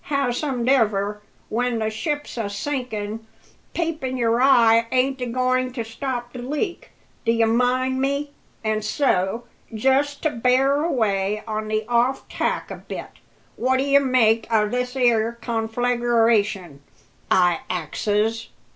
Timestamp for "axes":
17.69-18.49